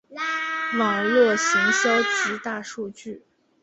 [0.79, 3.21] 网路行销及大数据